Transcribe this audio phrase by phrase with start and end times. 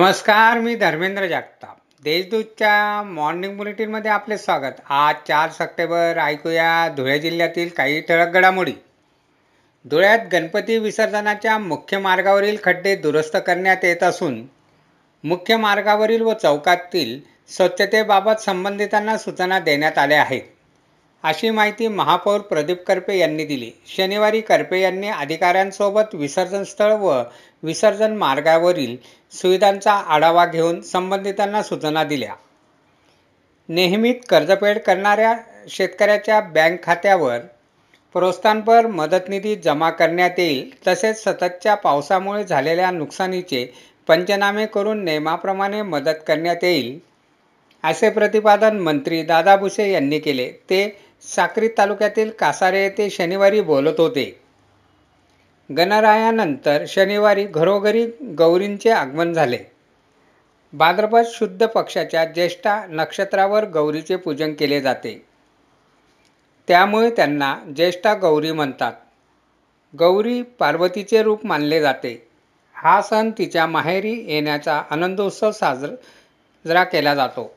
[0.00, 1.76] नमस्कार मी धर्मेंद्र जागताप.
[2.04, 4.72] देशदूतच्या मॉर्निंग बुलेटिनमध्ये आपले स्वागत.
[4.88, 8.72] आज चार सप्टेंबर ऐकूया धुळे जिल्ह्यातील काही ठळक घडामोडी.
[9.84, 14.46] धुळ्यात गणपती विसर्जनाच्या मुख्य मार्गावरील खड्डे दुरुस्त करण्यात येत असून
[15.24, 20.55] मुख्य मार्गावरील व चौकातील स्वच्छतेबाबत संबंधितांना सूचना देण्यात आल्या आहेत.
[21.24, 23.70] अशी माहिती महापौर प्रदीप करपे यांनी दिली.
[23.86, 27.22] शनिवारी करपे यांनी अधिकाऱ्यांसोबत विसर्जन स्थळ व
[27.62, 28.96] विसर्जन मार्गावरील
[29.32, 32.34] सुविधांचा आढावा घेऊन संबंधितांना सूचना दिल्या.
[33.68, 35.34] नेहमीच कर्जफेड करणाऱ्या
[35.68, 37.38] शेतकऱ्याच्या बँक खात्यावर
[38.14, 43.64] प्रोत्साहनपर मदत निधी जमा करण्यात येईल तसेच सततच्या पावसामुळे झालेल्या नुकसानीचे
[44.08, 46.98] पंचनामे करून नियमाप्रमाणे मदत करण्यात येईल
[47.84, 50.50] असे प्रतिपादन मंत्री दादा भुसे यांनी केले.
[50.70, 54.40] ते साक्री तालुक्यातील कासारे येथे शनिवारी बोलत होते.
[55.76, 58.06] गणरायानंतर शनिवारी घरोघरी
[58.38, 59.58] गौरींचे आगमन झाले.
[60.72, 65.24] भाद्रपद शुद्ध पक्षाच्या ज्येष्ठा नक्षत्रावर गौरीचे पूजन केले जाते.
[66.68, 68.92] त्यामुळे त्यांना ज्येष्ठा गौरी म्हणतात.
[69.98, 72.28] गौरी पार्वतीचे रूप मानले जाते.
[72.74, 77.54] हा सण तिच्या माहेरी येण्याचा आनंदोत्सव साजरा केला जातो.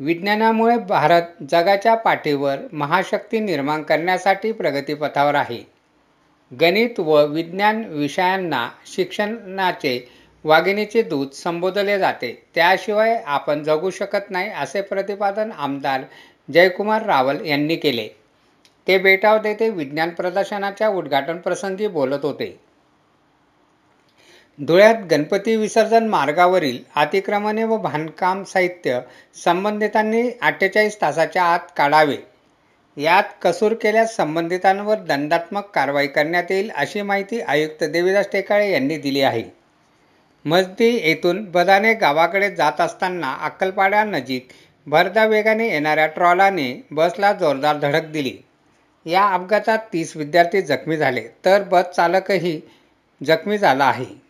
[0.00, 5.62] विज्ञानामुळे भारत जगाच्या पाठीवर महाशक्ती निर्माण करण्यासाठी प्रगतीपथावर आहे.
[6.60, 10.08] गणित व विज्ञान विषयांना शिक्षणाचे
[10.44, 12.46] वाघिणीचे दूत संबोधले जाते.
[12.54, 16.00] त्याशिवाय आपण जगू शकत नाही असे प्रतिपादन आमदार
[16.52, 18.08] जयकुमार रावल यांनी केले.
[18.86, 22.60] ते बेटाव येथे विज्ञान प्रदर्शनाच्या उद्घाटन प्रसंगी बोलत होते.
[24.60, 29.00] धुळ्यात गणपती विसर्जन मार्गावरील अतिक्रमणे व बांधकाम साहित्य
[29.44, 32.16] संबंधितांनी अठ्ठेचाळीस तासाच्या आत काढावे.
[32.96, 39.20] यात कसूर केल्यास संबंधितांवर दंडात्मक कारवाई करण्यात येईल अशी माहिती आयुक्त देवीदास टेकाळे यांनी दिली
[39.20, 39.44] आहे.
[40.44, 44.48] मजदी येथून बदाने गावाकडे जात असताना अक्कलपाड्यानजीक
[44.86, 48.36] भरदा वेगाने येणाऱ्या ट्रॉलाने बसला जोरदार धडक दिली.
[49.06, 52.60] या अपघातात तीस विद्यार्थी जखमी झाले तर बस चालकही
[53.20, 54.29] जखमी झाला आहे.